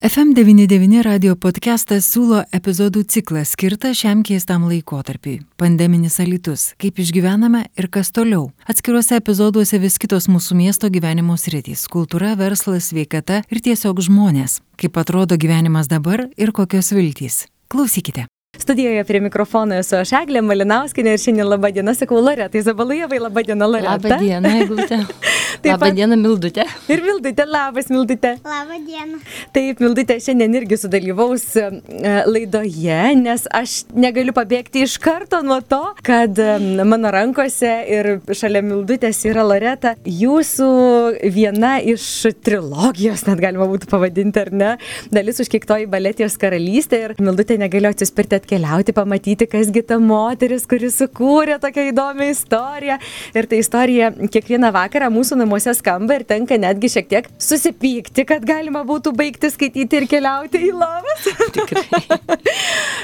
[0.00, 7.88] FM99 radio podcastas siūlo epizodų ciklą skirtą šiam keistam laikotarpiui- pandeminis alitus, kaip išgyvename ir
[7.88, 8.50] kas toliau.
[8.64, 14.60] Atskiruose epizoduose vis kitos mūsų miesto gyvenimo sritys- kultūra, verslas, sveikata ir tiesiog žmonės.
[14.78, 17.46] Kaip atrodo gyvenimas dabar ir kokios viltys.
[17.68, 18.24] Klausykite.
[18.60, 23.42] Studijoje prie mikrofono esu aš Eglė Malinauskinė ir šiandien laba diena, sakau Loretai Zabalujevai, laba
[23.46, 23.94] diena Loreta.
[23.96, 24.98] Labą dieną, Eglutė.
[25.64, 26.64] Labą pat- dieną, Mildutė.
[26.92, 28.34] Ir Mildutė, labas Mildutė.
[28.44, 29.20] Labą dieną.
[29.56, 31.64] Taip, Mildutė šiandien irgi sudalyvaus e,
[32.28, 36.50] laidoje, nes aš negaliu pabėgti iš karto nuo to, kad e,
[36.84, 40.70] mano rankose ir šalia Mildutės yra Loreta, jūsų
[41.32, 42.06] viena iš
[42.44, 44.70] trilogijos, net galima būtų pavadinti, ar ne,
[45.12, 51.58] dalis užkiektoji baletijos karalystė ir Mildutė negalėjo atsispirti atkeliauti, pamatyti, kasgi ta moteris, kuri sukūrė
[51.62, 52.96] tokią įdomią istoriją.
[53.34, 58.44] Ir ta istorija kiekvieną vakarą mūsų namuose skamba ir tenka netgi šiek tiek susipykti, kad
[58.46, 61.30] galima būtų baigti skaityti ir keliauti į lovas.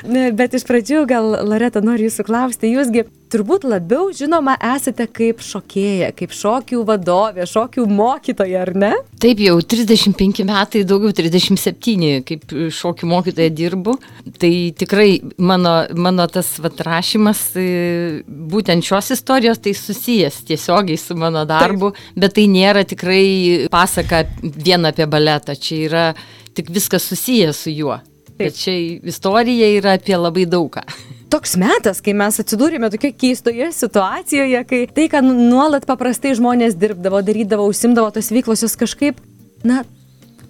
[0.07, 5.43] Ne, Bet iš pradžių gal, Loreta, noriu jūsų klausti, jūsgi turbūt labiau žinoma esate kaip
[5.45, 8.93] šokėja, kaip šokių vadovė, šokių mokytoja, ar ne?
[9.23, 13.97] Taip jau 35 metai, daugiau 37, kaip šokių mokytoja dirbu.
[14.41, 17.67] Tai tikrai mano, mano tas vat, rašymas, e,
[18.27, 22.21] būtent šios istorijos, tai susijęs tiesiogiai su mano darbu, Taip.
[22.25, 26.07] bet tai nėra tikrai pasaka vien apie baletą, čia yra
[26.57, 27.99] tik viskas susijęs su juo.
[28.37, 28.75] Bet čia
[29.09, 30.85] istorija yra apie labai daugą.
[31.31, 37.19] Toks metas, kai mes atsidūrėme tokioje keistoje situacijoje, kai tai, ką nuolat paprastai žmonės dirbdavo,
[37.27, 39.19] darydavo, užsimdavo tos veiklos, jos kažkaip,
[39.67, 39.83] na,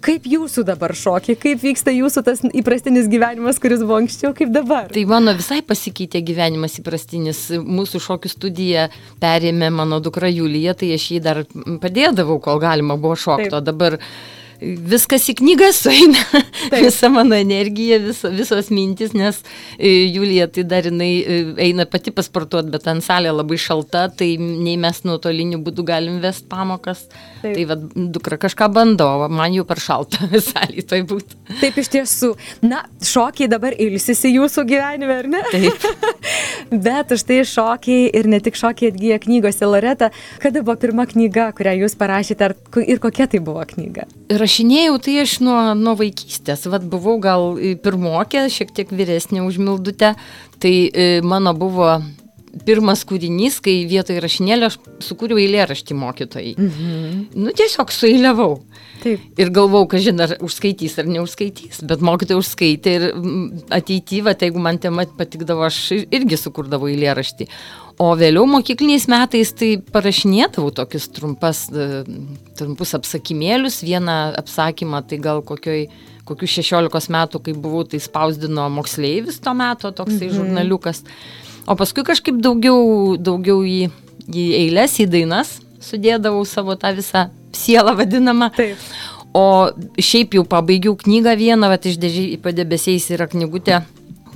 [0.03, 4.89] kaip jūsų dabar šokiai, kaip vyksta jūsų tas įprastinis gyvenimas, kuris buvo anksčiau, kaip dabar.
[4.93, 7.43] Tai mano visai pasikeitė gyvenimas įprastinis.
[7.57, 8.87] Mūsų šokių studiją
[9.23, 11.43] perėmė mano dukra Julija, tai aš jį dar
[11.83, 13.55] padėdavau, kol galima buvo šokti.
[13.57, 13.97] O dabar
[14.61, 16.21] viskas į knygą sueina,
[16.71, 16.81] Taip.
[16.83, 19.39] visa mano energija, vis, visos mintis, nes
[19.77, 24.33] e, Julija tai dar jinai e, eina pati pasportuoti, bet ant salė labai šalta, tai
[24.39, 27.05] nei mes nuotoliniu būdu galim vest pamokas.
[27.41, 27.53] Taip.
[27.53, 31.41] Tai vad, dukra kažką bando, man jau per šalta salė tai būtų.
[31.61, 32.33] Taip iš tiesų.
[32.65, 35.43] Na, šokiai dabar ilsisi jūsų gyvenime, ar ne?
[35.51, 35.87] Taip.
[36.87, 40.11] bet už tai šokiai ir ne tik šokiai atgyja knygose Loreta.
[40.43, 44.07] Kada buvo pirma knyga, kurią jūs parašėte ar, ir kokia tai buvo knyga?
[44.47, 50.13] Rašinėjau tai aš nuo, nuo vaikystės, vad buvau gal pirmokė, šiek tiek vyresnė už Mildutę,
[50.63, 51.97] tai e, mano buvo
[52.65, 56.53] pirmas kūrinys, kai vietoj rašinėlio aš sukūriau eilėraštį mokytojai.
[56.57, 57.23] Mhm.
[57.37, 58.51] Nu, tiesiog sueiliavau.
[59.03, 59.21] Taip.
[59.37, 63.05] Ir galvau, kad žinai, ar užskaitys ar neužskaitys, bet mokytojai užskaitė ir
[63.77, 67.47] ateityvą, tai jeigu man tema patikdavo, aš irgi sukurdavau eilėraštį.
[68.01, 71.63] O vėliau mokykliniais metais tai parašinėdavau tokius trumpas,
[72.57, 75.87] trumpus apsakymėlius, vieną apsakymą tai gal kokioj
[76.27, 80.35] kokių 16 metų, kai buvau, tai spausdino moksleivis to meto, toksai mhm.
[80.39, 81.03] žurnaliukas.
[81.67, 83.89] O paskui kažkaip daugiau, daugiau į,
[84.31, 88.49] į eilės, į dainas sudėdavau savo tą visą sielą vadinamą.
[88.55, 88.79] Taip.
[89.35, 89.69] O
[90.01, 93.83] šiaip jau pabaigiau knygą vieną, bet iš dėžiai padebesiais yra knygutė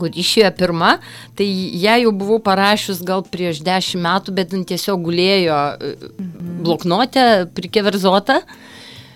[0.02, 0.96] kur išėjo pirma,
[1.38, 6.56] tai ją jau buvau parašius gal prieš dešimt metų, bet tiesiog gulėjo mhm.
[6.66, 7.25] bloknotė,
[7.58, 8.42] prikeverzota.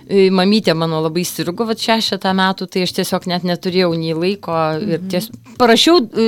[0.06, 5.00] Mamytė mano labai sirgo, va šešetą metų, tai aš tiesiog net neturėjau nei laiko ir
[5.00, 5.08] mhm.
[5.10, 5.30] ties...
[5.58, 6.26] parašiau e,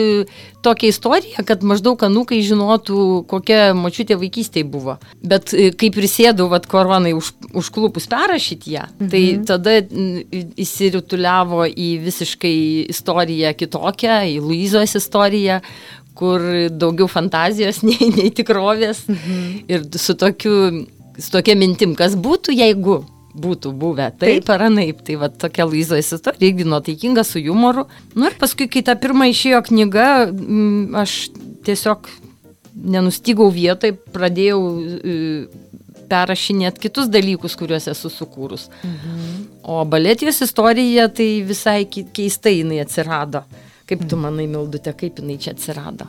[0.65, 4.97] tokią istoriją, kad maždaug anūkai žinotų, kokia mačiutė vaikystėje buvo.
[5.21, 9.45] Bet e, kai prisėdau, va koronai už, užklupus perrašyti ją, tai mhm.
[9.45, 9.75] tai tada
[10.65, 12.57] įsirituliavo į visiškai
[12.95, 15.59] istoriją kitokią, į Luizos istoriją,
[16.17, 16.41] kur
[16.73, 19.05] daugiau fantazijos nei, nei tikrovės.
[19.05, 19.45] Mhm.
[19.69, 23.03] Ir su, tokiu, su tokia mintim, kas būtų, jeigu
[23.37, 24.51] būtų buvę taip, taip.
[24.55, 25.01] ar anaip.
[25.05, 27.87] Tai va tokia Luizos istorija, irgi nuotaikinga su humoru.
[28.15, 30.07] Nu ir paskui, kai ta pirma išėjo knyga,
[31.03, 31.17] aš
[31.67, 32.09] tiesiog
[32.77, 34.59] nenustygau vietoj, pradėjau
[36.07, 38.67] perrašinėti kitus dalykus, kuriuos esu sukūrus.
[38.83, 39.47] Mhm.
[39.67, 43.43] O baletijos istorija tai visai keistai jinai atsirado.
[43.87, 46.07] Kaip tu manai, Mildute, kaip jinai čia atsirado?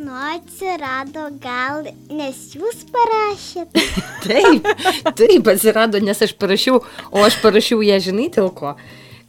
[0.00, 3.84] Nu, atsirado gal, nes jūs parašėte.
[4.28, 4.70] taip,
[5.18, 6.80] taip, atsirado, nes aš parašiau,
[7.12, 8.74] o aš parašiau ją, žinai, dėl ko.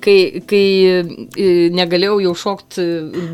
[0.02, 2.88] Kai, kai e, negalėjau jau šokti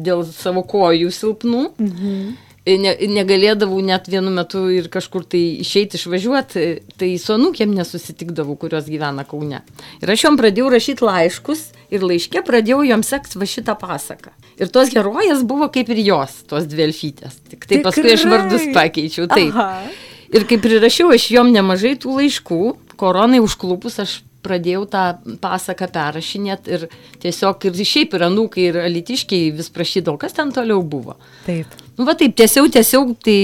[0.03, 2.35] dėl savo kojų silpnų, mhm
[2.75, 6.65] ne, negalėdavau net vienu metu ir kažkur tai išeiti, išvažiuoti,
[6.99, 9.61] tai su anūkėm nesusitikdavau, kurios gyvena Kaune.
[10.01, 11.63] Ir aš jom pradėjau rašyti laiškus
[11.93, 14.33] ir laiškė pradėjau jom sekti va šitą pasaką.
[14.57, 17.37] Ir tos herojas buvo kaip ir jos, tos dvi elfytės.
[17.45, 17.83] Tik tai Tikrai.
[17.85, 19.27] paskui aš vardus pakeičiau.
[19.29, 19.53] Taip.
[19.53, 19.89] Aha.
[20.33, 22.61] Ir kaip prirašiau aš jom nemažai tų laiškų,
[22.99, 24.17] koronai užklupus aš
[24.47, 25.03] pradėjau tą
[25.43, 26.85] pasaką perrašinėti ir
[27.23, 31.17] tiesiog ir šiaip ir anūkai, ir alitiškiai vis prašydavo, kas ten toliau buvo.
[31.45, 31.73] Taip.
[31.97, 33.37] Nu, va taip, tiesiog, tiesiog, tai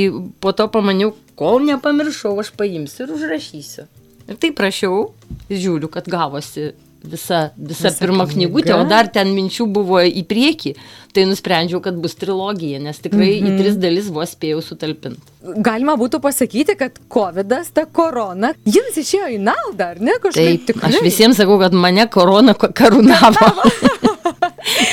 [0.43, 3.87] po to pamaniau, kol nepamiršau, aš paimsiu ir užrašysiu.
[4.29, 5.09] Ir taip prašiau,
[5.51, 6.71] žiūriu, kad gavosi
[7.03, 8.33] visa, visa, visa pirma knyga.
[8.33, 10.75] knygutė, o dar ten minčių buvo į priekį,
[11.13, 13.47] tai nusprendžiau, kad bus trilogija, nes tikrai mm -hmm.
[13.47, 13.57] į Mhm.
[13.61, 15.21] tris dalis vos spėjau sutalpinti.
[15.57, 20.11] Galima būtų pasakyti, kad COVID, ta korona, jums išėjo į naudą, ar ne?
[20.21, 23.51] Kažkaip Taip, aš visiems sakau, kad mane korona ko- karūnavo.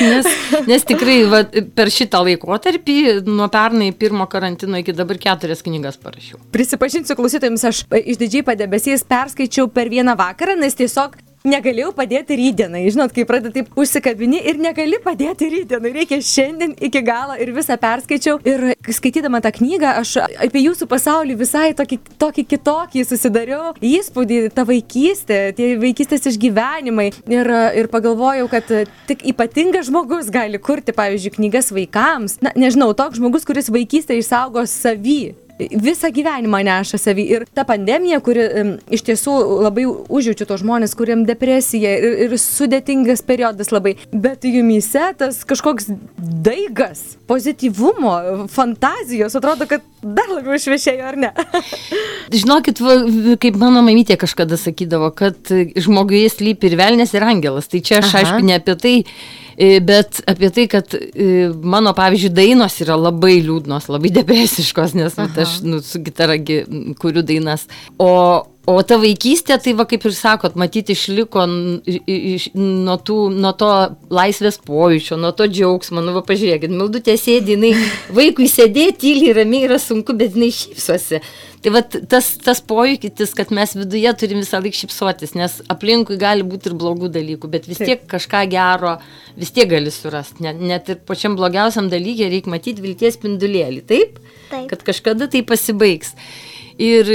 [0.01, 0.27] nes,
[0.67, 6.41] nes tikrai va, per šitą laikotarpį, nuo pernai pirmo karantino iki dabar keturias knygas parašiau.
[6.53, 11.17] Prisipažinsiu klausytojams, aš e, išdidžiai padebesys perskaičiau per vieną vakarą, nes tiesiog
[11.47, 12.85] negalėjau padėti rydienai.
[12.93, 15.93] Žinot, kai pradedi taip užsikabini ir negali padėti rydienai.
[15.95, 18.39] Reikia šiandien iki galo ir visą perskaičiau.
[18.49, 20.17] Ir skaitydama tą knygą, aš
[20.47, 27.11] apie jūsų pasaulį visai tokį, tokį kitokį susidariau įspūdį, ta vaikystė, tie vaikystės išgyvenimai.
[27.31, 28.69] Ir, ir pagalvojau, kad
[29.09, 32.41] tik ypatingas žmogus gali kurti, pavyzdžiui, knygas vaikams.
[32.45, 35.35] Na, nežinau, toks žmogus, kuris vaikystę išsaugo savy
[35.69, 37.27] visą gyvenimą neša savį.
[37.35, 38.47] Ir ta pandemija, kuri
[38.93, 39.37] iš tiesų
[39.67, 45.91] labai užjaučiu tos žmonės, kuriam depresija ir, ir sudėtingas periodas labai, bet jumyse tas kažkoks
[46.19, 51.33] daigas, pozityvumo, fantazijos, atrodo, kad dar labiau išvešėjo, ar ne?
[52.41, 52.97] Žinokit, va,
[53.41, 57.69] kaip mano mamytė kažkada sakydavo, kad žmoguje slypi ir velnės, ir angelas.
[57.71, 58.23] Tai čia aš Aha.
[58.23, 58.95] aišku ne apie tai,
[59.85, 65.37] bet apie tai, kad e, mano, pavyzdžiui, dainos yra labai liūdnos, labai depresiškos, nes vat,
[65.45, 67.67] aš nu, su gitara gi, m, kuriu dainas.
[68.01, 68.09] O,
[68.69, 73.71] o ta vaikystė, tai va kaip ir sakot, matyti išliko nuo, tų, nuo to
[74.13, 76.03] laisvės pojūčio, nuo to džiaugsmo.
[76.05, 77.73] Nu, va, pažiūrėkit, mildutė sėdi, jinai
[78.19, 81.23] vaikui sėdėti tyliai, ramiai yra sunku, bet jinai šypsosi.
[81.61, 86.47] Tai va tas, tas pojūkis, kad mes viduje turim visą laiką šypsotis, nes aplinkui gali
[86.47, 88.95] būti ir blogų dalykų, bet vis tiek kažką gero
[89.37, 90.41] vis tiek gali surasti.
[90.47, 94.17] Net, net ir pačiam blogiausiam dalykė reikia matyti vilties spindulėlį, taip?
[94.49, 94.71] Taip.
[94.73, 96.15] Kad kažkada tai pasibaigs.
[96.81, 97.11] Ir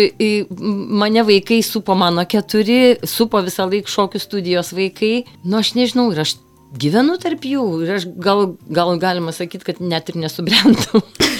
[1.01, 5.25] mane vaikai supo mano keturi, supo visą laiką šokių studijos vaikai.
[5.43, 6.35] Nu, aš nežinau, ir aš
[6.77, 7.63] gyvenu tarp jų.
[7.85, 11.01] Ir aš gal, gal galima sakyti, kad net ir nesubrendau.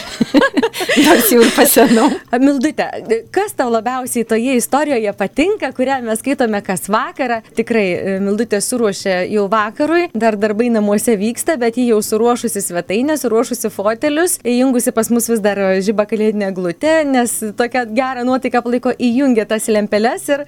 [1.06, 2.10] Nors jau ir pasenau.
[2.46, 2.88] Mildute,
[3.36, 7.42] kas tau labiausiai toje istorijoje patinka, kurią mes skaitome kas vakarą?
[7.58, 13.18] Tikrai, e, Mildutė suruošė jau vakarui, dar darbai namuose vyksta, bet ji jau suruošusi svetainę,
[13.22, 18.96] suruošusi fotelius, įjungusi pas mus vis dar žyba kalėdinė glutė, nes tokia gera nuotaika palaiko
[18.96, 20.46] įjungia tas lempeles ir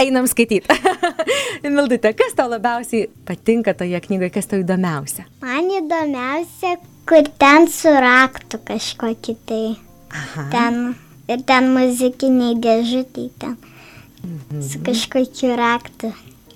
[0.00, 0.68] einam skaityti.
[1.76, 5.26] Mildute, kas tau labiausiai patinka toje knygoje, kas tau įdomiausia?
[5.44, 6.76] Man įdomiausia,
[7.08, 9.64] kur ten su raktu kažkokį tai.
[10.14, 10.46] Aha.
[10.52, 10.78] Ten.
[11.24, 13.56] Ir ten muzikiniai dėžutė ten.
[14.64, 16.12] Su kažkokiu raktu.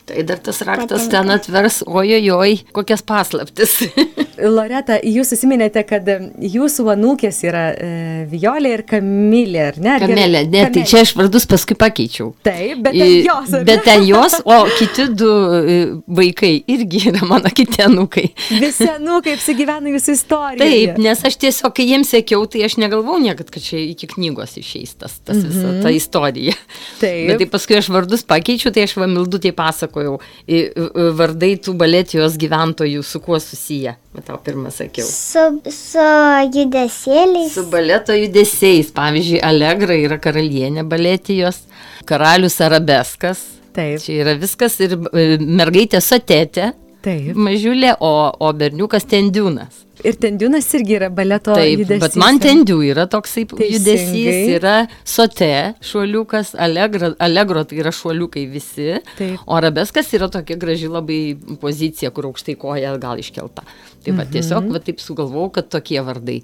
[0.09, 3.75] Tai dar tas raktas ten atvers, ojojoj, kokias paslaptis.
[4.59, 6.07] Loreta, jūs susiminėte, kad
[6.39, 7.89] jūsų anūkės yra e,
[8.31, 9.91] Violė ir Kamilė, ar ne?
[9.97, 10.15] Ar gerai?
[10.15, 12.31] Kamelė, ne, tai čia aš vardus paskui pakeičiau.
[12.47, 13.51] Taip, bet ten jos.
[13.53, 13.63] ne?
[13.69, 15.79] Bet ten jos, o kiti du e,
[16.21, 18.27] vaikai irgi yra mano kiti anūkai.
[18.63, 20.63] Visi anūkai apsigyvena jūsų istoriją.
[20.63, 24.57] Taip, nes aš tiesiog, kai jiems sekiau, tai aš negalvau niekad, kad čia iki knygos
[24.63, 26.55] išeis tas, tas visa ta istorija.
[26.55, 27.03] Mhm.
[27.03, 27.25] Taip.
[27.33, 29.53] Bet tai paskui aš vardus pakeičiau, tai aš vamildutė
[29.99, 33.97] pasakojau vardai tų baletijos gyventojų, su kuo susiję.
[34.15, 35.07] Bet tau pirmą sakiau.
[35.07, 36.07] Su, su
[36.55, 37.53] judesėliais.
[37.55, 41.65] Su baleto judesiais, pavyzdžiui, Allegra yra karalienė baletijos,
[42.07, 43.45] karalius arabeskas.
[43.75, 44.01] Taip.
[44.03, 46.73] Čia yra viskas ir e, mergaitė sotetė,
[47.05, 47.37] Taip.
[47.37, 49.85] mažiulė, o, o berniukas tendiūnas.
[50.07, 52.03] Ir tendiūnas irgi yra baleto Taip, judesys.
[52.05, 53.71] bet man tendių yra toksai Teisingai.
[53.75, 54.75] judesys, yra
[55.05, 55.51] sote,
[55.83, 59.43] šuoliukas, allegro, allegro tai yra šuoliukai visi, Taip.
[59.47, 63.67] o arabeskas yra tokia graži labai pozicija, kur aukštai koja gal iškelta.
[64.05, 66.43] Tai va, tiesiog va, taip sugalvojau, kad tokie vardai.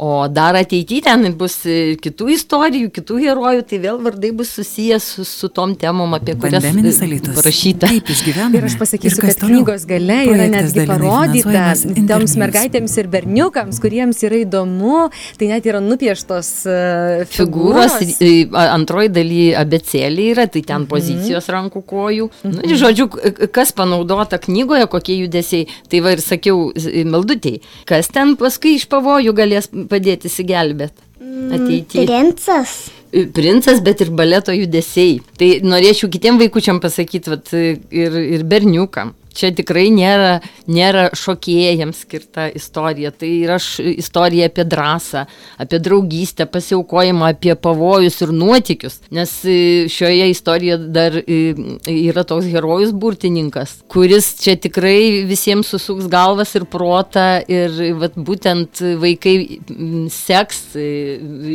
[0.00, 5.06] O dar ateityje ten bus e, kitų istorijų, kitų herojų, tai vėl vardai bus susijęs
[5.16, 7.88] su, su tom temom, apie kurias e, parašyta.
[7.90, 8.60] Kaip išgyvename.
[8.60, 9.64] Ir aš pasakysiu, kas kad toliau?
[9.64, 11.64] knygos gale yra netgi parodyta
[12.12, 15.08] toms mergaitėms ir berniukams, kuriems yra įdomu,
[15.40, 18.62] tai net yra nupieštos uh, figūros, figūros.
[18.68, 22.30] antroji daly abecėlė yra, tai ten pozicijos rankų kojų.
[22.46, 23.08] Nu, ir žodžiu,
[23.50, 25.66] kas panaudota knygoje, kokie judesiai.
[25.90, 31.08] Tai va ir sakiau meldutėjai, kas ten paskui iš pavojų galės padėti įsigelbėti
[31.54, 32.06] ateityje.
[32.06, 32.76] Princas.
[33.34, 35.18] Princas, bet ir baleto judesiai.
[35.40, 39.14] Tai norėčiau kitiem vaikučiam pasakyti, vat, ir, ir berniukam.
[39.38, 40.38] Čia tikrai nėra,
[40.70, 45.24] nėra šokėjams skirta istorija, tai yra š, istorija apie drąsą,
[45.62, 51.38] apie draugystę, pasiaukojimą, apie pavojus ir nuotikius, nes e, šioje istorijoje dar e,
[51.94, 58.82] yra toks herojus burtininkas, kuris čia tikrai visiems susuks galvas ir protą ir vat, būtent
[59.00, 59.36] vaikai
[60.12, 60.88] seks, e,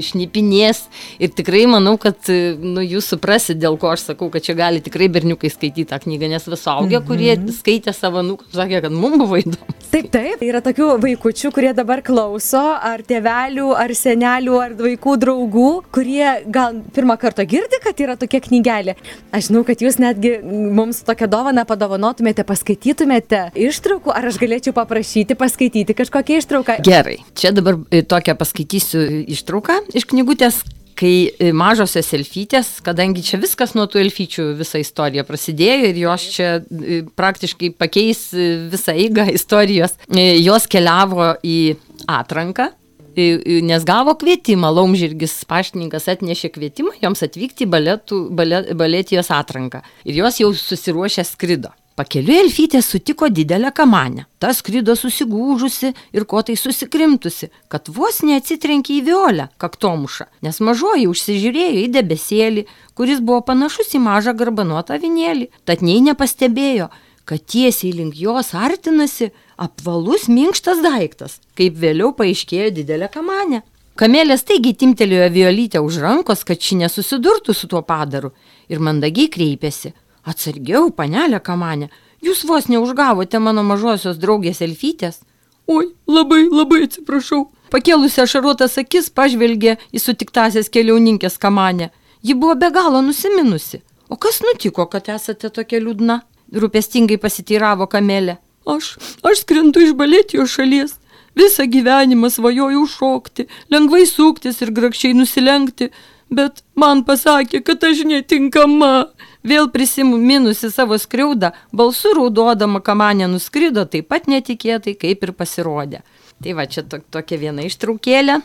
[0.03, 0.85] šnipinės.
[1.23, 5.09] Ir tikrai manau, kad nu, jūs suprasit, dėl ko aš sakau, kad čia gali tikrai
[5.11, 7.07] berniukai skaityti tą knygą, nes visaugia, mm -hmm.
[7.07, 9.73] kurie skaitė savo nukus, sakė, kad mums buvo įdomu.
[9.93, 15.67] Taip, taip, yra tokių vaikučių, kurie dabar klauso, ar tėvelių, ar senelių, ar vaikų draugų,
[15.93, 18.95] kurie gal pirmą kartą girdi, kad yra tokia knygelė.
[19.29, 25.37] Aš žinau, kad jūs netgi mums tokią dovaną padovanotumėte, paskaitytumėte ištraukų, ar aš galėčiau paprašyti
[25.37, 26.79] paskaityti kažkokią ištrauką.
[26.89, 30.63] Gerai, čia dabar e, tokią paskaitysiu ištrauką iš knygutės
[31.03, 36.27] kai e, mažosios elfytės, kadangi čia viskas nuo tų elfyčių visa istorija prasidėjo ir jos
[36.35, 41.59] čia e, praktiškai pakeis e, visą eigą istorijos, jos keliavo į
[42.07, 42.71] atranką.
[43.13, 49.83] Nes gavo kvietimą, Laumžirgis paštininkas atnešė kvietimą joms atvykti į baletų, balet, baletijos atranką.
[50.09, 51.69] Ir jos jau susiruošę skrido.
[51.93, 54.25] Pakeliu Elfytė sutiko didelę kamanę.
[54.41, 61.05] Ta skrido susigūžusi ir ko tai susikrimtusi, kad vos neatsitrenkė į violę, kaktomušą, nes mažoji
[61.11, 62.65] užsižiūrėjo į debesėlį,
[62.97, 66.89] kuris buvo panašus į mažą garbanuotą vinėlį, tad nei nepastebėjo,
[67.29, 69.29] kad tiesiai link jos artinasi
[69.61, 73.61] apvalus minkštas daiktas, kaip vėliau paaiškėjo didelė kamanė.
[74.01, 78.33] Kamėlė staigiai timtelėjo violytę už rankos, kad ši nesusidurtų su tuo padaru
[78.65, 79.93] ir mandagiai kreipėsi.
[80.23, 81.89] Atsargiau, panelė kamanė,
[82.23, 85.19] jūs vos neužgavote mano mažosios draugės elfytės.
[85.67, 87.47] Oi, labai, labai atsiprašau.
[87.73, 91.89] Pakėlusi ašaruotas akis pažvelgė į sutiktasias keliauninkės kamanę.
[92.23, 93.81] Ji buvo be galo nusiminusi.
[94.09, 96.19] O kas nutiko, kad esate tokia liūdna?
[96.53, 98.37] Rūpestingai pasityravo kamelė.
[98.69, 98.93] Aš,
[99.25, 100.99] aš skrendu iš baletijos šalies.
[101.35, 105.89] Visą gyvenimą svajoju šokti, lengvai suktis ir grakščiai nusilenkti,
[106.29, 108.93] bet man pasakė, kad aš netinkama.
[109.43, 115.99] Vėl prisiminusi savo skriaudą, balsu raudodama kamanė nuskrido taip pat netikėtai, kaip ir pasirodė.
[116.43, 118.35] Tai va, čia to, tokia viena ištraukėlė.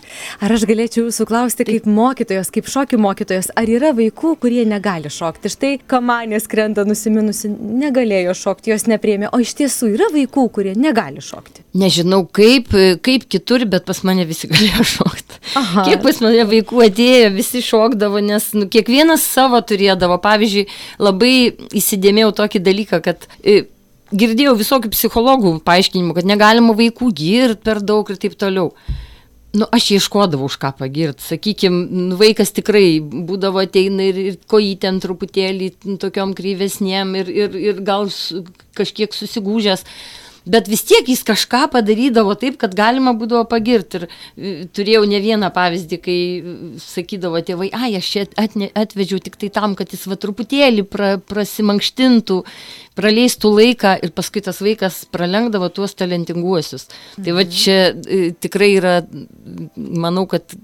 [0.45, 5.11] Ar aš galėčiau jūsų klausti, kaip mokytojas, kaip šokių mokytojas, ar yra vaikų, kurie negali
[5.11, 5.51] šokti?
[5.51, 11.25] Štai kamanė skrenda nusiminusi, negalėjo šokti, jos nepriemė, o iš tiesų yra vaikų, kurie negali
[11.25, 11.65] šokti.
[11.79, 12.71] Nežinau kaip,
[13.03, 15.41] kaip kitur, bet pas mane visi galėjo šokti.
[15.59, 15.89] Aha.
[15.89, 20.21] Kiek pas mane vaikų atėjo, visi šokdavo, nes nu, kiekvienas savo turėdavo.
[20.23, 20.69] Pavyzdžiui,
[21.03, 21.35] labai
[21.83, 23.27] įsidėmėjau tokį dalyką, kad
[24.13, 28.73] girdėjau visokių psichologų paaiškinimų, kad negalima vaikų girti per daug ir taip toliau.
[29.57, 31.25] Nu, aš ieškodavau už ką pagirti.
[31.25, 35.71] Sakykime, nu, vaikas tikrai būdavo ateina ir, ir kojytėm truputėlį
[36.03, 38.11] tokiom kryvesnėm ir, ir, ir gal
[38.77, 39.87] kažkiek susigūžęs
[40.51, 44.01] bet vis tiek jis kažką padarydavo taip, kad galima būdavo pagirti.
[44.01, 49.23] Ir e, turėjau ne vieną pavyzdį, kai e, sakydavo tėvai, ai, aš čia atne, atvežiau
[49.25, 52.41] tik tai tam, kad jis va truputėlį pra, prasimankštintų,
[52.99, 56.89] praleistų laiką ir paskui tas vaikas pralenkdavo tuos talentinguosius.
[56.89, 57.25] Mhm.
[57.25, 57.57] Tai va mhm.
[57.63, 58.99] čia e, tikrai yra,
[59.77, 60.57] manau, kad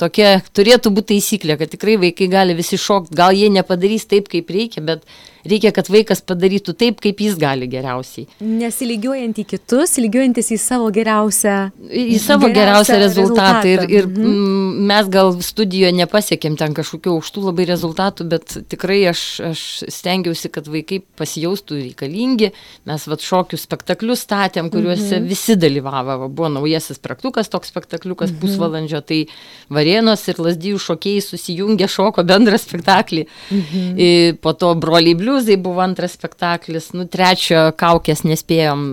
[0.00, 4.50] tokia turėtų būti taisyklė, kad tikrai vaikai gali visi šokti, gal jie nepadarys taip, kaip
[4.52, 5.06] reikia, bet
[5.50, 8.26] reikia, kad vaikas padarytų taip, kaip jis gali geriausiai.
[8.40, 11.56] Nesilygiuojant į kitus, lygiuojantis į savo geriausią.
[11.86, 13.62] Į savo geriausią, geriausią rezultatą.
[13.62, 13.68] rezultatą.
[13.68, 14.86] Ir, ir mhm.
[14.90, 20.68] mes gal studijoje nepasiekėm ten kažkokių aukštų labai rezultatų, bet tikrai aš, aš stengiausi, kad
[20.70, 22.52] vaikai pasijaustų reikalingi.
[22.88, 25.28] Mes vad šokių spektaklius statėm, kuriuose mhm.
[25.30, 26.28] visi dalyvavo.
[26.28, 28.40] Buvo naujasis praktukas, toks spektakliukas mhm.
[28.42, 29.22] pusvalandžio, tai
[29.72, 33.26] Varėnos ir Lasdijų šokėjai susijungė, šoko bendrą spektaklį.
[33.50, 34.38] Mhm.
[34.42, 38.84] Po to broliai bliu bliuzai buvo antras spektaklis, nu trečio kaukės nespėjom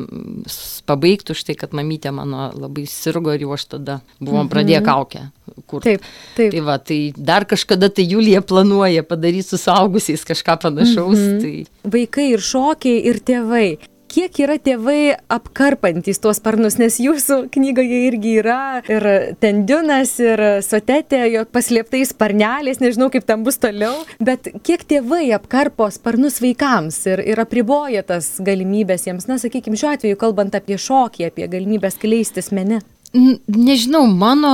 [0.88, 4.52] pabaigti už tai, kad mamytė mano labai sirgo ir jau aš tada buvom mhm.
[4.52, 5.24] pradėję kaukę.
[5.68, 5.84] Kur.
[5.86, 6.04] Taip,
[6.36, 6.52] taip.
[6.52, 11.20] Tai va, tai dar kažkada tai Julija planuoja padaryti su saugusiais kažką panašaus.
[11.20, 11.42] Mhm.
[11.44, 11.90] Tai...
[11.96, 13.68] Vaikai ir šokiai, ir tėvai
[14.14, 19.08] kiek yra tėvai apkarpantys tuos sparnus, nes jūsų knygoje irgi yra ir
[19.42, 25.90] tendiunas, ir sotetė, jo paslėptais sparneliais, nežinau kaip tam bus toliau, bet kiek tėvai apkarpo
[25.94, 31.32] sparnus vaikams ir, ir apriboja tas galimybės jiems, na, sakykime, šiuo atveju kalbant apie šokį,
[31.32, 32.84] apie galimybės kleistis mene.
[33.14, 34.52] Nežinau, mano,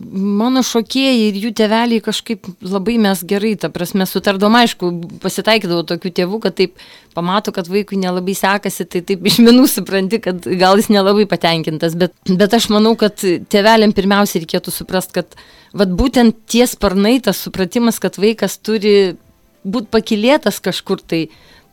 [0.00, 4.90] mano šokėjai ir jų teveliai kažkaip labai mes gerai, ta prasme, sutardom, aišku,
[5.22, 6.82] pasitaikydavo tokių tėvų, kad taip
[7.14, 11.94] pamato, kad vaikui nelabai sekasi, tai taip iš minų supranti, kad gal jis nelabai patenkintas,
[12.00, 15.38] bet, bet aš manau, kad teveliam pirmiausia reikėtų suprasti, kad
[15.70, 19.14] vat, būtent tie sparnai, tas supratimas, kad vaikas turi
[19.62, 21.28] būti pakilėtas kažkur tai,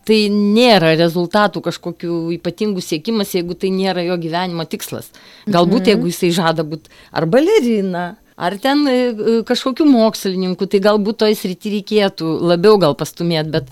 [0.08, 5.12] tai nėra rezultatų kažkokių ypatingų siekimas, jeigu tai nėra jo gyvenimo tikslas.
[5.48, 5.90] Galbūt mhm.
[5.94, 8.06] jeigu jisai žada būti ar balerina,
[8.36, 13.70] ar ten e, e, kažkokių mokslininkų, tai galbūt toj srity reikėtų labiau gal pastumėti, bet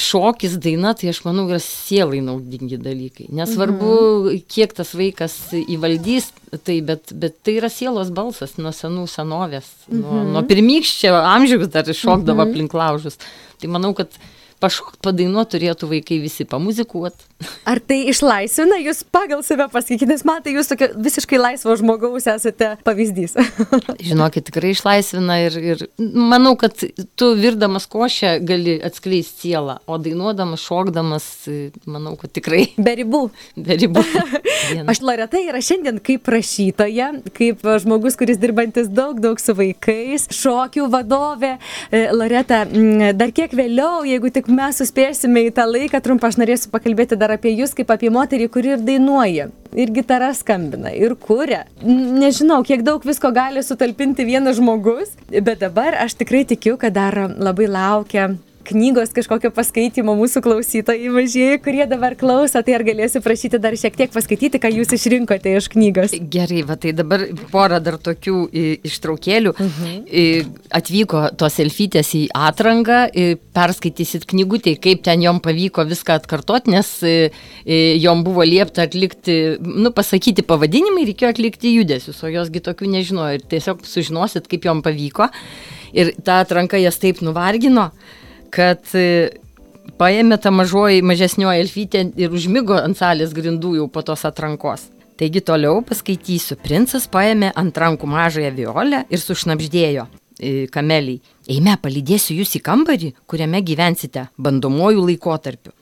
[0.00, 3.28] šokis, daina, tai aš manau, yra sielai naudingi dalykai.
[3.36, 4.42] Nesvarbu, mhm.
[4.50, 6.30] kiek tas vaikas įvaldys,
[6.64, 10.02] tai, bet, bet tai yra sielos balsas nuo senų senovės, mhm.
[10.02, 12.50] nuo, nuo pirmykščio amžiaus dar šokdavo mhm.
[12.50, 13.20] aplink laužus.
[13.60, 14.14] Tai manau, kad
[14.60, 17.26] pašokt, padainuot turėtų vaikai visi pamuzikuot.
[17.68, 22.28] Ar tai išlaisvina jūs pagal save pasakykite, nes man tai jūs tokia visiškai laisvo žmogaus
[22.28, 23.36] esate pavyzdys.
[24.10, 26.76] Žinokit, tikrai išlaisvina ir, ir manau, kad
[27.16, 31.26] tu virdamas košę gali atskleisti sielą, o dainuodamas, šokdamas,
[31.88, 32.66] manau, kad tikrai.
[32.84, 33.22] Be ribų.
[33.56, 34.04] Be ribų.
[34.90, 40.90] Aš Loreta yra šiandien kaip rašytoja, kaip žmogus, kuris dirbantis daug, daug su vaikais, šokių
[40.92, 41.54] vadovė.
[41.88, 42.62] E, Loreta,
[43.16, 47.34] dar kiek vėliau, jeigu tik mes suspėsime į tą laiką trumpą, aš norėsiu pakalbėti dar
[47.34, 51.64] apie jūs kaip apie moterį, kuri ir dainuoja, ir gitarą skambina, ir kuria.
[51.84, 57.16] Nežinau, kiek daug visko gali sutalpinti vienas žmogus, bet dabar aš tikrai tikiu, kad dar
[57.38, 58.32] labai laukia
[58.70, 63.96] knygos kažkokio paskaitimo mūsų klausytojai mažieji, kurie dabar klauso, tai ar galėsiu prašyti dar šiek
[63.98, 66.14] tiek paskaityti, ką jūs išrinkote iš knygos?
[66.32, 68.36] Gerai, va tai dabar porą dar tokių
[68.86, 69.54] ištraukėlių.
[69.58, 70.52] Mhm.
[70.80, 73.00] Atvyko tos elfytės į atranką,
[73.56, 76.92] perskaitysit knygutį, kaip ten jom pavyko viską atkartoti, nes
[78.04, 83.44] jom buvo liepta atlikti, nu, pasakyti pavadinimai, reikėjo atlikti judesius, o josgi tokių nežinojo ir
[83.50, 85.30] tiesiog sužinosit, kaip jom pavyko.
[85.96, 87.90] Ir ta atranka jas taip nuvargino,
[88.52, 89.30] kad e,
[90.00, 94.88] paėmė tą mažoji, mažesnioji elfytė ir užmygo ant salės grindų jau po tos atrankos.
[95.20, 96.56] Taigi toliau paskaitysiu.
[96.64, 101.20] Princas paėmė ant rankų mažąją violę ir sušnapždėjo e, kameliai.
[101.50, 105.74] Eime, palydėsiu jūs į kambarį, kuriame gyvensite bandomojų laikotarpiu.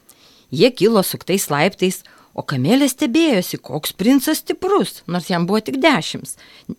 [0.50, 2.00] Jie kilo suktais laiptais,
[2.38, 6.36] o kamelė stebėjosi, koks princas stiprus, nors jam buvo tik dešimt.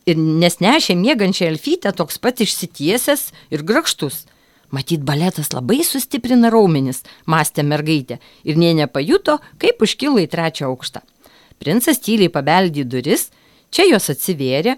[0.10, 4.24] Ir nes nešė mėgančią elfytę toks pat išsitiesęs ir grakštus.
[4.70, 11.02] Matyt, baletas labai sustiprina raumenis, mąstė mergaitė ir nie nepajuto, kaip užkilo į trečią aukštą.
[11.60, 13.30] Princas tyliai pabeldė duris,
[13.74, 14.78] čia jos atsivėrė,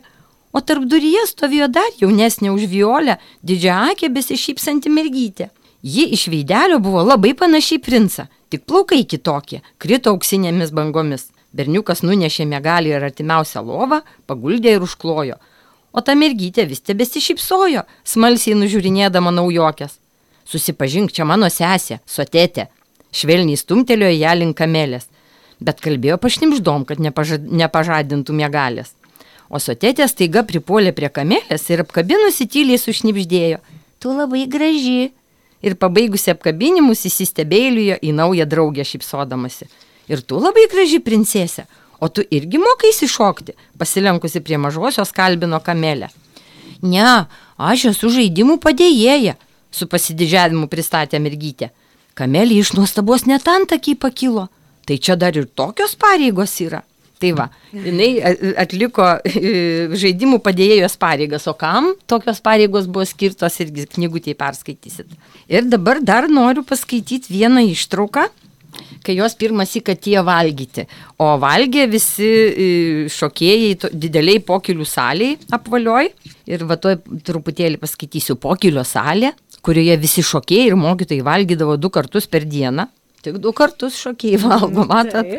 [0.55, 5.51] o tarp duryje stovėjo dar jaunesnė už violę, didžiaakė besišypsanti mergytė.
[5.83, 11.31] Ji iš veidelio buvo labai panašiai princą, tik plaukai kitokie, krito auksinėmis bangomis.
[11.51, 15.41] Berniukas nunešė mėgalį ir artimiausią lovą, paguldė ir užklojo–
[15.91, 19.97] o ta mergytė vis tebesišypsojo, smalsiai nužiūrinėdama naujokės.
[20.47, 22.67] Susipažink čia mano sesė, sotėtė.
[23.11, 25.09] Švelniai stumtelėjo ją link kamelės,
[25.59, 28.93] bet kalbėjo pašnimždom, kad nepažad, nepažadintų mėgalės.
[29.51, 33.59] O sotėtė staiga pripuolė prie kamelės ir apkabinusi tyliai sušnipždėjo.
[33.99, 35.11] Tu labai graži.
[35.61, 39.67] Ir pabaigusi apkabinimus įsistebėlijo į naują draugę šypsodamasi.
[40.09, 41.67] Ir tu labai graži princesė,
[42.01, 46.09] O tu irgi mokaisi šokti, pasilenkusi prie mažosios kalbino kamelę.
[46.81, 47.25] Ne,
[47.61, 49.35] aš esu žaidimų padėjėja,
[49.71, 51.69] su pasididžiavimu pristatė mergytė.
[52.17, 54.49] Kamelė iš nuostabos net antakiai pakilo.
[54.85, 56.81] Tai čia dar ir tokios pareigos yra.
[57.21, 58.15] Tai va, jinai
[58.57, 59.05] atliko
[60.01, 65.11] žaidimų padėjėjos pareigas, o kam tokios pareigos buvo skirtos irgi knygutėje perskaitysit.
[65.45, 68.25] Ir dabar dar noriu paskaityti vieną ištrauką
[69.05, 70.85] kai jos pirmas įk atėjo valgyti.
[71.21, 72.69] O valgė visi e,
[73.11, 76.11] šokėjai dideliai pokilių saliai apvalioj.
[76.51, 76.95] Ir va to
[77.27, 79.33] truputėlį paskaitysiu pokilio salė,
[79.65, 82.87] kurioje visi šokėjai ir mokytojai valgydavo du kartus per dieną.
[83.21, 85.29] Tik du kartus šokėjai valgo, matot.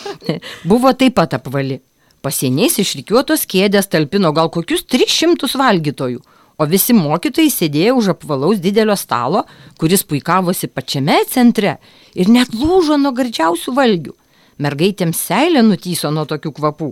[0.70, 1.82] Buvo taip pat apvali.
[2.24, 6.24] Pasieniais išrikiuotos kėdės talpino gal kokius 300 valgytojų
[6.58, 9.44] o visi mokytojai sėdėjo už apvalaus didelio stalo,
[9.78, 11.76] kuris puikavosi pačiame centre
[12.14, 14.14] ir net lūžo nuo gardžiausių valgių.
[14.58, 16.90] Mergaitėms seilė nutyso nuo tokių kvapų.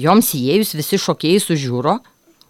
[0.00, 1.96] Joms įėjus visi šokėjai sužiūro,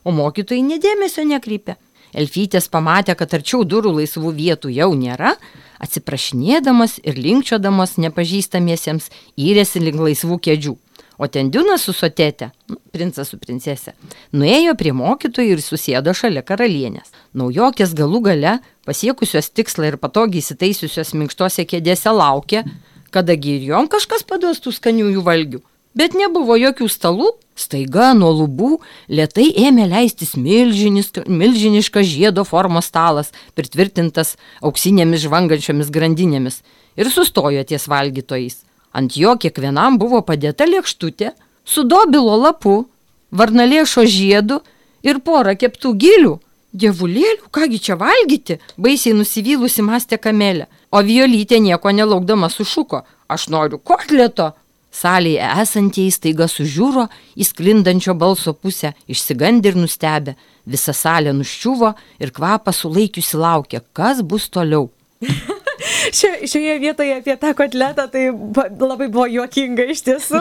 [0.05, 1.77] o mokytojai nedėmesio nekreipė.
[2.11, 5.37] Elfytės pamatė, kad arčiau durų laisvų vietų jau nėra,
[5.79, 9.07] atsiprašinėdamas ir linkčiodamas nepažįstamiesiems
[9.39, 10.75] įrėsi link laisvų kėdžių.
[11.21, 13.93] O ten Diunas su sotėte, nu, princas su princesė,
[14.33, 17.11] nuėjo prie mokytojų ir susėdo šalia karalienės.
[17.37, 18.55] Naujokės galų gale,
[18.89, 22.63] pasiekusios tikslą ir patogiai įsitaisiusios minkštose kėdėse laukė,
[23.13, 25.61] kadagi ir jom kažkas paduos tų skaniųjų valgių.
[25.93, 28.71] Bet nebuvo jokių stalų, staiga nuo lubų
[29.13, 36.63] lietai ėmė leistis milžiniškas žiedo formos stalas, pritvirtintas auksinėmis žvangančiomis grandinėmis
[36.97, 38.63] ir sustojo ties valgytojais.
[38.93, 41.33] Ant jo kiekvienam buvo padėta lėkštutė
[41.65, 42.85] su dobilo lapu,
[43.31, 44.61] varnalėšo žiedu
[45.07, 46.39] ir pora keptų gilių.
[46.71, 50.69] Dievulėlių, kągi čia valgyti, baisiai nusivylusi mąstė kamelė.
[50.95, 54.53] O Violytė nieko nelaukdama sušuko, aš noriu kotleto.
[54.95, 60.35] Salėje esantieji staiga sužiūro į sklindančio balso pusę, išsigandė ir nustebė.
[60.67, 64.91] Visa salė nuščiuvo ir kvapą sulaikiusi laukė, kas bus toliau.
[66.13, 70.41] Šio, šioje vietoje apie tą kotletą tai ba, labai buvo juokinga iš tiesų.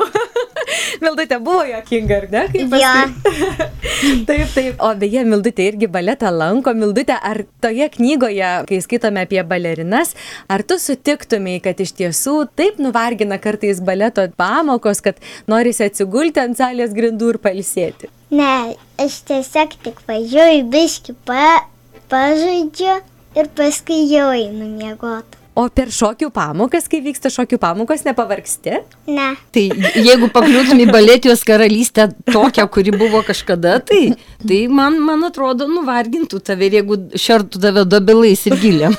[1.03, 2.43] Mildutė buvo juokinga, ar ne?
[2.53, 3.67] Kaip paskui?
[4.29, 4.82] taip, taip.
[4.86, 6.73] O beje, Mildutė irgi baletą lanko.
[6.77, 10.15] Mildutė, ar toje knygoje, kai skaitome apie balerinas,
[10.49, 15.19] ar tu sutiktumai, kad iš tiesų taip nuvargina kartais baleto pamokos, kad
[15.51, 18.10] norisi atsigulti ant salės grindų ir palsėti?
[18.34, 21.63] Ne, aš tiesiog tik važiuoju, biški pa,
[22.12, 22.99] pažaidžiu
[23.38, 25.38] ir paskui jau einu miegoti.
[25.60, 28.78] O per šokių pamokas, kai vyksta šokių pamokos, nepavargsti?
[29.12, 29.63] Ne, Tai
[30.00, 34.13] jeigu pakliūtum į baletijos karalystę tokią, kuri buvo kažkada, tai,
[34.45, 38.95] tai man, man atrodo, nuvargintų tave, ir jeigu šertų tave dobilais ir giliam.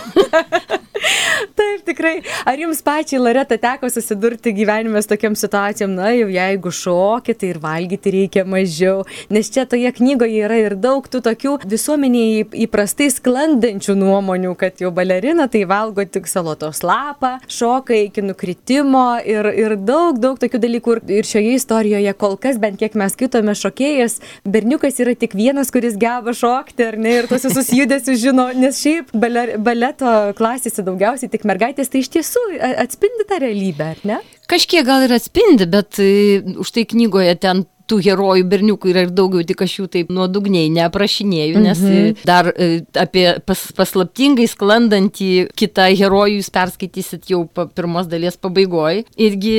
[1.59, 2.21] Taip, tikrai.
[2.49, 7.53] Ar jums pačiai, Loreta, teko susidurti gyvenime su tokiam situacijom, na, jau jeigu šokį, tai
[7.55, 13.11] ir valgyti reikia mažiau, nes čia toje knygoje yra ir daug tų tokių visuomeniai įprastai
[13.13, 19.77] sklandančių nuomonių, kad jau balerina tai valgo tik salotos lapą, šoka iki nukritimo ir, ir
[19.79, 20.99] daug, daug tokių dalykų.
[21.11, 25.97] Ir šioje istorijoje kol kas, bent kiek mes skaitome, šokėjas, berniukas yra tik vienas, kuris
[26.01, 31.33] geba šokti, ar ne, ir tos visus judesius žino, nes šiaip baler, baleto klasėse daugiausiai
[31.33, 34.20] tik mergaitės, tai iš tiesų a- atspindi tą realybę, ar ne?
[34.50, 39.12] Kažkiek gal ir atspindi, bet e, už tai knygoje ten tų herojų berniukų yra ir
[39.14, 42.24] daugiau, tik aš jų taip nuodugniai neaprašinėjau, nes mhm.
[42.29, 49.07] dar e, apie pas, paslaptingai sklandantį kitą herojų jūs perskaitysit jau pirmos dalies pabaigoje.
[49.20, 49.57] Irgi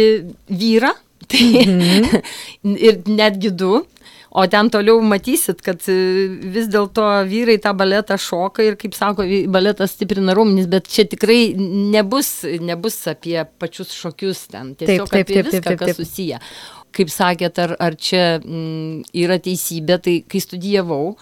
[0.47, 0.93] vyrą,
[1.27, 2.21] tai mhm.
[2.89, 3.81] ir netgi du.
[4.31, 5.93] O ten toliau matysit, kad e,
[6.53, 11.51] vis dėlto vyrai tą baletą šoka ir, kaip sako, baletas stiprina raumenis, bet čia tikrai
[11.57, 12.29] nebus,
[12.63, 14.71] nebus apie pačius šokius ten.
[14.79, 15.99] Tiesiog taip, apie taip, viską, taip, taip, kas taip.
[15.99, 16.39] susiję.
[16.95, 21.17] Kaip sakėt, ar, ar čia mm, yra teisybė, tai kai studijavau,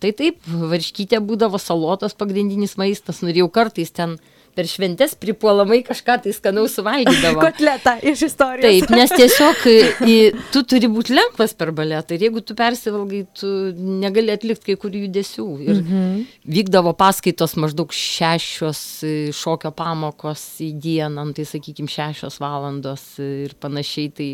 [0.00, 4.16] tai taip, varškytė būdavo salotos pagrindinis maistas, norėjau kartais ten
[4.54, 7.42] per šventes pripuolamai kažką tai skanaus suvalgydavo.
[7.46, 8.64] Kotletą iš istorijos.
[8.64, 10.16] Taip, nes tiesiog į, į,
[10.54, 15.04] tu turi būti lengvas per baletą ir jeigu tu persivalgai, tu negali atlikti kai kurių
[15.06, 15.48] judesių.
[15.64, 16.26] Ir mhm.
[16.56, 23.56] vykdavo paskaitos maždaug šešios e, šokio pamokos į dieną, nu, tai sakykime šešios valandos ir
[23.62, 24.12] panašiai.
[24.14, 24.30] Tai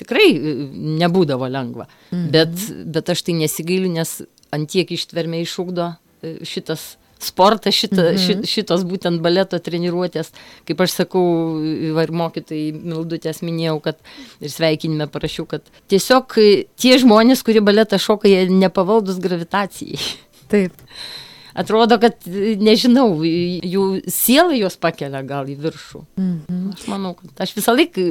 [0.00, 0.54] tikrai e,
[1.00, 1.88] nebūdavo lengva.
[2.10, 2.28] Mhm.
[2.34, 2.56] Bet,
[2.96, 4.20] bet aš tai nesigailiu, nes
[4.54, 8.20] antiek ištvermė išūkdo e, šitas sportas, šita, mhm.
[8.24, 10.32] šit, šitos būtent baleto treniruotės,
[10.68, 11.24] kaip aš sakau,
[11.60, 14.00] ir mokytojai Mildutės minėjau, kad
[14.40, 16.38] ir sveikinime parašiau, kad tiesiog
[16.80, 20.00] tie žmonės, kurie baletą šoka, jie nepavaldus gravitacijai.
[20.50, 20.76] Taip.
[21.54, 26.02] Atrodo, kad, e, nežinau, jų siela juos pakelia gal į viršų.
[26.20, 26.60] Mhm.
[26.74, 28.04] Aš manau, kad aš visą laiką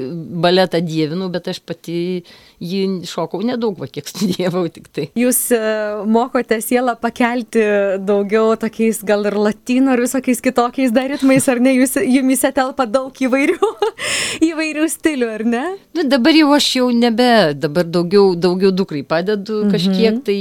[0.44, 2.24] baletą dievinu, bet aš pati
[2.60, 5.08] jį šokau nedaug, va, kiek studijavau tik tai.
[5.20, 5.62] Jūs e,
[6.10, 7.64] mokote sielą pakelti
[8.04, 11.74] daugiau tokiais gal ir latino ar visokiais kitokiais dar ritmais, ar ne?
[11.80, 13.72] Jūs, jumise telpa daug įvairių,
[14.50, 15.66] įvairių stilių, ar ne?
[15.96, 20.40] Nu, dabar jau aš jau nebe, dabar daugiau, daugiau dukrai padedu kažkiek, tai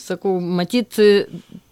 [0.00, 0.98] sakau, matyt,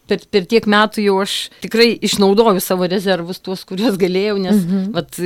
[0.09, 4.85] per, per tiek metų jau aš tikrai išnaudoju savo rezervus, tuos, kuriuos galėjau, nes mhm.
[4.97, 5.19] vat,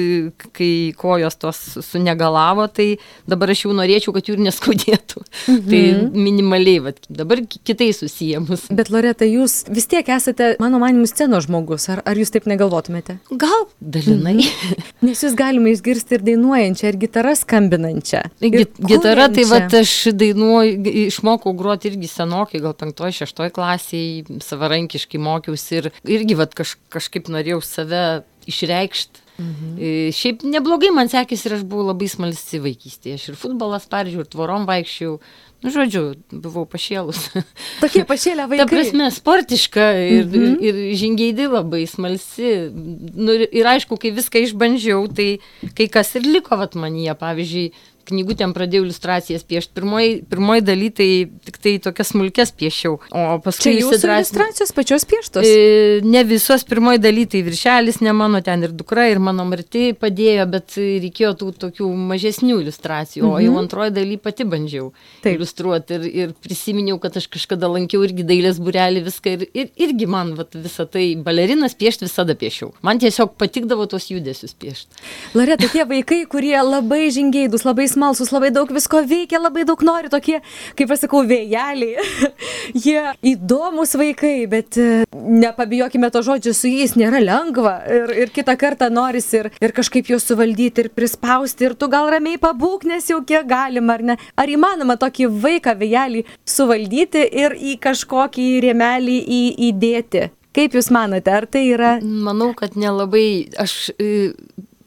[0.56, 2.88] kai kojos tos sunegalavo, tai
[3.30, 5.24] dabar aš jau norėčiau, kad jų ir neskaudėtų.
[5.50, 5.70] Mhm.
[5.70, 5.82] Tai
[6.26, 8.68] minimaliai, vat, dabar ki- kitais susijęmus.
[8.74, 13.18] Bet Loreta, jūs vis tiek esate, mano manimu, scenos žmogus, ar, ar jūs taip negalvotumėte?
[13.40, 14.38] Gal dalinai.
[14.40, 14.88] Mhm.
[15.06, 18.22] Nes jūs galima išgirsti ir dainuojančią, ir gitarą skambinančią.
[18.40, 19.80] ir Git- Gitara, tai va, kuriančią.
[19.80, 24.40] aš dainuoju, išmokau groti irgi senokai, gal penktoje, šeštoje klasėje,
[24.70, 29.26] savarankiškai mokiausi ir irgi va, kaž, kažkaip norėjau save išreikšti.
[29.40, 29.76] Mhm.
[30.12, 33.16] Šiaip neblogai man sekėsi ir aš buvau labai smalsi vaikystėje.
[33.16, 35.14] Aš ir futbolas peržiūrėjau, ir tvorom vaikščiau.
[35.60, 36.02] Nu, žodžiu,
[36.32, 37.26] buvau pašėlus.
[37.82, 38.64] Tokie pašėlę vaikai.
[38.64, 40.60] Ta prasme, sportiška ir, mhm.
[40.60, 42.68] ir, ir žingeidi labai smalsi.
[42.72, 45.30] Nu, ir, ir aišku, kai viską išbandžiau, tai
[45.76, 47.16] kai kas ir liko vat manyje.
[47.20, 47.72] Pavyzdžiui,
[48.10, 49.74] knygutėm pradėjau iliustracijas piešti.
[49.78, 51.10] Pirmoji, pirmoji daly tai
[51.46, 52.98] tik tai tokias smulkes piešiau.
[53.10, 55.46] O paskui Čia jūsų įsidrąsinau- iliustracijos pačios pieštos.
[55.46, 59.92] E, Ne visos pirmoji daly, tai viršelis ne mano, ten ir dukra, ir mano marti
[59.94, 63.34] padėjo, bet reikėjo tų tokių mažesnių iliustracijų, mhm.
[63.34, 64.90] o jau antroji daly pati bandžiau
[65.22, 65.36] Taip.
[65.36, 70.08] iliustruoti ir, ir prisiminiau, kad aš kažkada lankiau irgi dailės burelį viską ir, ir irgi
[70.10, 72.72] man vat, visą tai balerinas piešti visada piešiau.
[72.86, 75.00] Man tiesiog patikdavo tos judesius piešti.
[75.34, 79.80] Loreta, tie vaikai, kurie labai žingeidus, labai smalsus, smalsus, labai daug visko veikia, labai daug
[79.84, 80.40] nori, tokie,
[80.78, 82.04] kaip aš sakau, vėjeliai.
[82.84, 83.02] Jie
[83.34, 87.76] įdomus vaikai, bet e, nepabijokime to žodžio, su jais nėra lengva.
[87.90, 92.08] Ir, ir kitą kartą noris ir, ir kažkaip juos suvaldyti, ir prispausti, ir tu gal
[92.12, 94.18] ramiai pabūk, nes jau kiek galima, ar ne?
[94.40, 100.28] Ar įmanoma tokį vaiką vėjelį suvaldyti ir į kažkokį rėmelį į, įdėti?
[100.56, 101.92] Kaip Jūs manote, ar tai yra?
[102.02, 103.52] Manau, kad nelabai.
[103.62, 104.32] Aš e,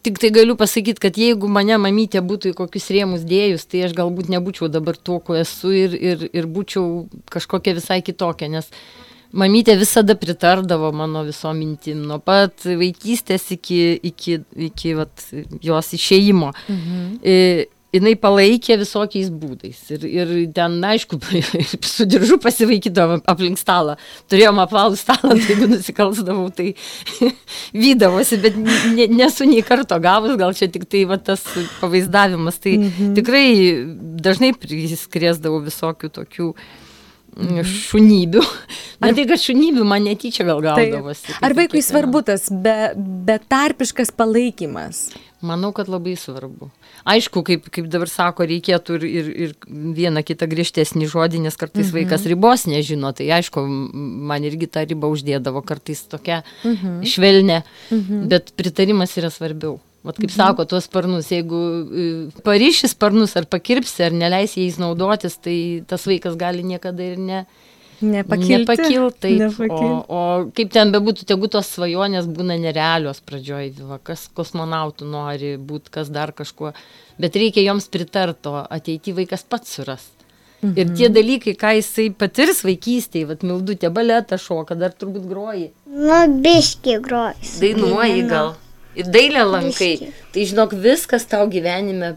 [0.03, 3.95] tik tai galiu pasakyti, kad jeigu mane mamytė būtų į kokius rėmus dėjus, tai aš
[3.97, 8.69] galbūt nebūčiau dabar tuo, kuo esu ir, ir, ir būčiau kažkokia visai kitokia, nes
[9.33, 13.79] mamytė visada pritardavo mano viso mintim, nuo pat vaikystės iki,
[14.11, 15.27] iki, iki vat,
[15.63, 16.51] jos išėjimo.
[16.67, 17.07] Mhm.
[17.93, 19.79] Jinai palaikė visokiais būdais.
[19.93, 21.19] Ir, ir ten, aišku,
[21.93, 23.97] su diržu pasivaikydavom aplink stalą.
[24.33, 26.71] Turėjom apvalų stalą, tai jeigu nusikalsdavau, tai
[27.83, 31.45] vydavosi, bet ne, nesu nei karto gavus, gal čia tik tai va, tas
[31.81, 32.57] pavaizdavimas.
[32.63, 33.13] Tai mhm.
[33.19, 33.45] tikrai
[34.23, 36.82] dažnai priskrėsdavau visokių tokių mhm.
[37.67, 38.43] Šunybių.
[39.03, 41.27] Na tai, kad šunybių man netyčia gal gaudavosi.
[41.31, 42.93] Tai, ar vaikui svarbu tas be,
[43.27, 45.07] betarpiškas palaikymas?
[45.43, 46.69] Manau, kad labai svarbu.
[47.03, 49.55] Aišku, kaip, kaip dabar sako, reikėtų ir, ir, ir
[49.97, 51.95] vieną kitą griežtesnį žodį, nes kartais mhm.
[51.97, 53.65] vaikas ribos nežino, tai aišku,
[54.31, 57.01] man irgi tą ribą uždėdavo kartais tokia mhm.
[57.03, 58.29] švelnė, mhm.
[58.31, 59.81] bet pritarimas yra svarbiau.
[60.03, 60.35] Vat kaip mhm.
[60.35, 62.07] sako, tuos sparnus, jeigu e,
[62.43, 67.45] pariši sparnus ar pakirpsi, ar neleisi jais naudotis, tai tas vaikas gali niekada ir ne,
[68.03, 68.57] Nepakilti.
[68.57, 69.37] Nepakilti, taip.
[69.39, 69.85] Nepakilti.
[70.11, 75.53] O, o kaip ten bebūtų, tegu tos svajonės būna nerealios pradžioj, va, kas kosmonautų nori
[75.55, 76.73] būti, kas dar kažkuo,
[77.21, 80.09] bet reikia joms pritarto, ateity vaikas pats suras.
[80.63, 80.73] Mhm.
[80.79, 85.71] Ir tie dalykai, ką jisai patirs vaikystėje, vad mildutė baletą šoka, dar turbūt groji.
[85.87, 87.49] Nu, biški groji.
[87.63, 88.53] Dainuoji gal.
[88.99, 89.93] Ir dailę lankai.
[89.99, 90.25] Biški.
[90.33, 92.15] Tai žinok, viskas tau gyvenime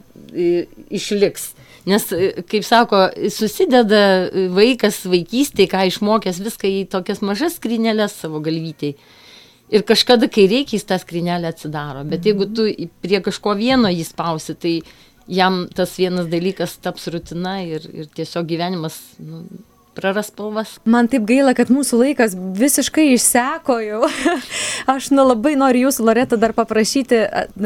[0.92, 1.52] išliks.
[1.86, 8.16] Nes, e, kaip sako, susideda e, vaikas vaikystėje, ką išmokęs viską į tokias mažas skrinelės
[8.24, 8.96] savo galvytėje.
[9.70, 12.04] Ir kažkada, kai reikia, jis tą skrinelę atsidaro.
[12.06, 12.68] Bet jeigu tu
[13.02, 14.74] prie kažko vieno jį spausi, tai
[15.26, 19.42] jam tas vienas dalykas taps rutina ir, ir tiesiog gyvenimas nu,
[19.96, 20.76] praras spalvas.
[20.84, 24.00] Man taip gaila, kad mūsų laikas visiškai išseko jau.
[24.94, 27.22] aš nu labai noriu jūsų, Loreta, dar paprašyti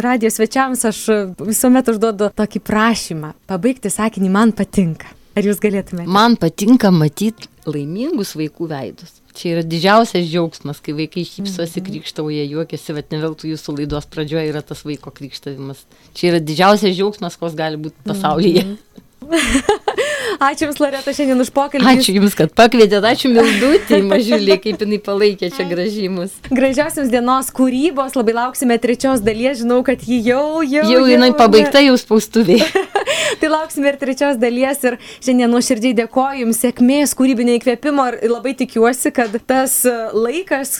[0.06, 1.04] radijos svečiams, aš
[1.42, 3.34] visuomet užduodu tokį prašymą.
[3.50, 5.10] Pabaigti sakinį man patinka.
[5.38, 6.10] Ar jūs galėtumėte?
[6.10, 9.18] Man patinka matyti laimingus vaikų veidus.
[9.36, 11.86] Čia yra didžiausias džiaugsmas, kai vaikai šypsosi, mhm.
[11.86, 15.84] krikštauja, juokiasi, bet ne veltui jūsų laidos pradžioje yra tas vaiko krikštavimas.
[16.18, 18.66] Čia yra didžiausias džiaugsmas, koks gali būti pasaulyje.
[18.66, 19.06] Mm -hmm.
[20.38, 21.88] ačiū Jums, Loreta, šiandien už pokalbį.
[21.94, 26.36] Ačiū Jums, kad pakvietėte, ačiū Mildutį, mažiulį, kaip jinai palaikė čia gražymus.
[26.50, 30.86] Gražiausiams dienos kūrybos, labai lauksime trečios dalies, žinau, kad ji jau, jau.
[30.86, 32.60] Jau jinai jau, pabaigta, jau spaustuvė.
[33.40, 38.54] tai lauksime ir trečios dalies ir šiandien nuoširdžiai dėkoju Jums sėkmės, kūrybinio įkvėpimo ir labai
[38.58, 39.80] tikiuosi, kad tas
[40.16, 40.76] laikas,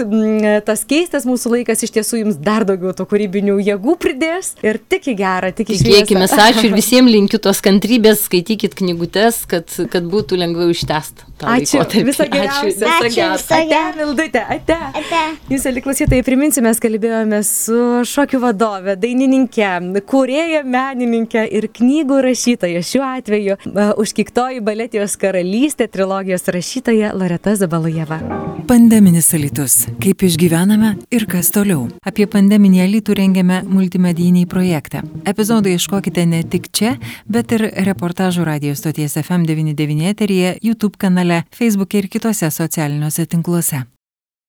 [0.67, 5.11] tas keistas mūsų laikas iš tiesų Jums dar daugiau to kūrybinių jėgų pridės ir tik
[5.13, 6.05] į gerą, tik į šviesą.
[6.05, 11.30] Tikėkime, ačiū ir visiems linkiu tos kantrybės, skaitykit knygutes, kad, kad būtų lengviau ištest.
[11.41, 11.85] Ačiū.
[12.05, 12.69] Visą geriausią.
[12.69, 13.29] Ačiū.
[13.37, 13.91] Visą gerą.
[13.91, 14.77] Ate, Mildutė, ate.
[15.01, 15.21] ate.
[15.51, 19.71] Jūs, aliklausytai, priminsiu, mes kalbėjome su šokių vadove, dainininkė,
[20.11, 22.83] kurėja menininkė ir knygų rašytoja.
[22.87, 28.21] Šiuo atveju uh, užkiktoji baletijos karalystė trilogijos rašytoja Loreta Zabalujeva.
[28.71, 29.87] Pandeminis alitus.
[30.03, 31.89] Kaip išgyvename ir kas toliau.
[32.07, 35.03] Apie pandeminį alitų rengiame multimedijinį projektą.
[35.29, 36.95] Epizodai iškokite ne tik čia,
[37.27, 43.85] bet ir reportažų radijos stoties FM99 eteryje, YouTube kanale, Facebook ir kitose socialiniuose tinkluose.